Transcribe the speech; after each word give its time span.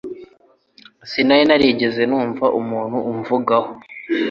Sinari 1.09 1.43
narigeze 1.49 2.01
numva 2.09 2.45
umuntu 2.59 2.97
amuvugaho. 3.09 3.71